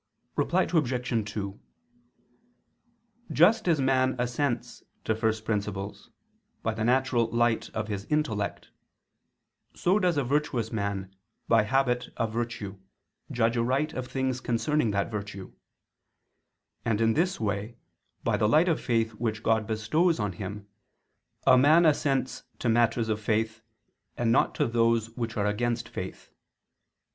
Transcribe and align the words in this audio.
Reply 0.35 0.63
Obj. 0.63 1.31
2: 1.31 1.59
Just 3.31 3.67
as 3.67 3.79
man 3.79 4.15
assents 4.17 4.81
to 5.03 5.13
first 5.13 5.45
principles, 5.45 6.09
by 6.63 6.73
the 6.73 6.83
natural 6.83 7.27
light 7.27 7.69
of 7.75 7.87
his 7.87 8.05
intellect, 8.05 8.71
so 9.75 9.99
does 9.99 10.17
a 10.17 10.23
virtuous 10.23 10.71
man, 10.71 11.15
by 11.47 11.61
the 11.61 11.67
habit 11.69 12.09
of 12.17 12.33
virtue, 12.33 12.79
judge 13.31 13.55
aright 13.55 13.93
of 13.93 14.07
things 14.07 14.41
concerning 14.41 14.89
that 14.89 15.11
virtue; 15.11 15.53
and 16.83 16.99
in 16.99 17.13
this 17.13 17.39
way, 17.39 17.77
by 18.23 18.37
the 18.37 18.49
light 18.49 18.67
of 18.67 18.81
faith 18.81 19.11
which 19.11 19.43
God 19.43 19.67
bestows 19.67 20.19
on 20.19 20.31
him, 20.31 20.67
a 21.45 21.59
man 21.59 21.85
assents 21.85 22.41
to 22.57 22.69
matters 22.69 23.07
of 23.07 23.21
faith 23.21 23.61
and 24.17 24.31
not 24.31 24.55
to 24.55 24.65
those 24.65 25.11
which 25.11 25.37
are 25.37 25.45
against 25.45 25.87
faith. 25.89 26.31